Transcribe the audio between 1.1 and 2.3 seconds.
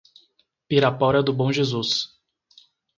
do Bom Jesus